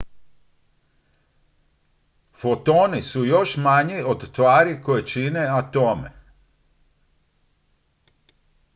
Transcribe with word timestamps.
fotoni 2.39 3.01
su 3.01 3.25
još 3.25 3.57
manji 3.57 4.03
od 4.05 4.31
tvari 4.31 4.81
koje 4.83 5.05
čine 5.05 5.45
atome 5.47 6.11